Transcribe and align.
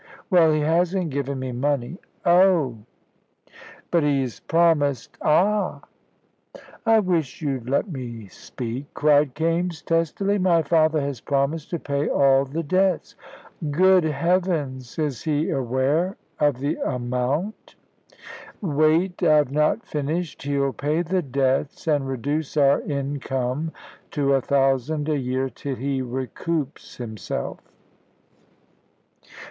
"Well, 0.31 0.51
he 0.51 0.61
hasn't 0.61 1.11
given 1.11 1.37
me 1.37 1.51
money" 1.51 1.99
"Oh!" 2.25 2.79
"But 3.91 4.01
he's 4.01 4.39
promised 4.39 5.15
"Ah!" 5.21 5.81
"I 6.87 6.97
wish 6.99 7.43
you'd 7.43 7.69
let 7.69 7.87
me 7.87 8.25
speak," 8.25 8.91
cried 8.95 9.35
Kaimes, 9.35 9.83
testily, 9.83 10.39
"My 10.39 10.63
father 10.63 10.99
has 11.01 11.21
promised 11.21 11.69
to 11.69 11.77
pay 11.77 12.09
all 12.09 12.45
the 12.45 12.63
debts" 12.63 13.15
"Good 13.69 14.03
heavens! 14.05 14.97
Is 14.97 15.21
he 15.21 15.51
aware 15.51 16.17
of 16.39 16.57
the 16.57 16.77
amount?" 16.77 17.75
"Wait, 18.59 19.21
I've 19.21 19.51
not 19.51 19.85
finished. 19.85 20.41
He'll 20.41 20.73
pay 20.73 21.03
the 21.03 21.21
debts, 21.21 21.85
and 21.85 22.07
reduce 22.07 22.57
our 22.57 22.81
income 22.81 23.71
to 24.09 24.33
a 24.33 24.41
thousand 24.41 25.09
a 25.09 25.19
year 25.19 25.47
till 25.47 25.75
he 25.75 26.01
recoups 26.01 26.97
himself." 26.97 27.59